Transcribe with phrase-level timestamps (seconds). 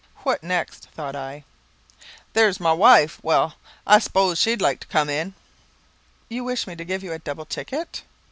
[0.23, 1.43] "What next?" thought I.
[2.33, 3.19] "There's my wife.
[3.23, 5.35] Well I s'pose she'd like to come in."
[6.27, 8.01] "You wish me to give you a double ticket?"